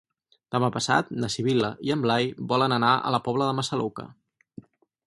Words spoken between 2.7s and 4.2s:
anar a la Pobla de Massaluca.